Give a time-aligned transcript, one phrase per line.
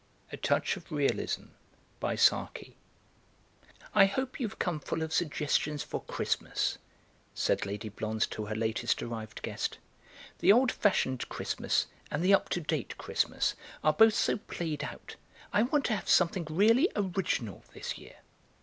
[0.31, 1.51] A TOUCH OF REALISM
[2.01, 2.47] "I
[4.05, 6.79] hope you've come full of suggestions for Christmas,"
[7.35, 9.77] said Lady Blonze to her latest arrived guest;
[10.39, 13.53] "the old fashioned Christmas and the up to date Christmas
[13.83, 15.17] are both so played out.
[15.53, 18.15] I want to have something really original this year."